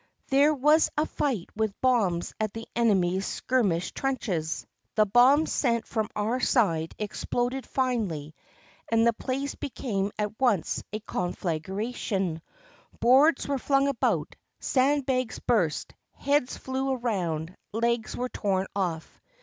There 0.29 0.51
was 0.55 0.89
a 0.97 1.05
fight 1.05 1.51
with 1.55 1.79
bombs 1.79 2.33
at 2.39 2.53
the 2.53 2.67
enemy's 2.75 3.23
skir 3.27 3.63
mish 3.63 3.91
trenches. 3.91 4.65
The 4.95 5.05
bombs 5.05 5.51
sent 5.51 5.85
from 5.85 6.09
our 6.15 6.39
side 6.39 6.95
exploded 6.97 7.67
finely, 7.67 8.33
and 8.91 9.05
the 9.05 9.13
place 9.13 9.53
became 9.53 10.11
at 10.17 10.39
once 10.41 10.83
a 10.91 11.01
conflagration, 11.01 12.41
boards 12.99 13.47
were 13.47 13.59
flung 13.59 13.87
about, 13.89 14.35
sand 14.59 15.05
bags 15.05 15.37
burst, 15.37 15.93
heads 16.13 16.57
flew 16.57 16.93
around, 16.93 17.55
legs 17.71 18.17
were 18.17 18.29
torn 18.29 18.65
off. 18.75 19.21